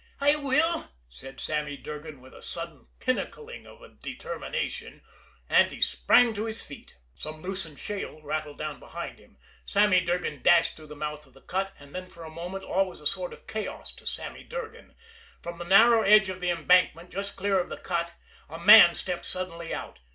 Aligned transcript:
"I 0.19 0.35
will!" 0.35 0.89
said 1.09 1.39
Sammy 1.39 1.77
Durgan 1.77 2.21
with 2.21 2.33
a 2.33 2.41
sudden 2.41 2.87
pinnacling 2.99 3.67
of 3.67 3.99
determination 3.99 5.03
and 5.47 5.71
he 5.71 5.79
sprang 5.79 6.33
to 6.33 6.45
his 6.45 6.63
feet. 6.63 6.97
Some 7.19 7.43
loosened 7.43 7.77
shale 7.77 8.19
rattled 8.23 8.57
down 8.57 8.79
behind 8.79 9.19
him. 9.19 9.37
Sammy 9.63 10.01
Durgan 10.01 10.41
dashed 10.41 10.75
through 10.75 10.87
the 10.87 10.95
mouth 10.95 11.27
of 11.27 11.35
the 11.35 11.41
cut 11.41 11.71
and 11.77 11.93
then 11.93 12.07
for 12.09 12.23
a 12.23 12.31
moment 12.31 12.63
all 12.63 12.87
was 12.87 12.99
a 12.99 13.05
sort 13.05 13.31
of 13.31 13.45
chaos 13.45 13.91
to 13.91 14.07
Sammy 14.07 14.43
Durgan. 14.43 14.95
From 15.43 15.59
the 15.59 15.65
narrow 15.65 16.01
edge 16.01 16.29
of 16.29 16.41
the 16.41 16.49
embankment, 16.49 17.11
just 17.11 17.35
clear 17.35 17.59
of 17.59 17.69
the 17.69 17.77
cut, 17.77 18.15
a 18.49 18.57
man 18.57 18.95
stepped 18.95 19.25
suddenly 19.25 19.71
out. 19.71 19.99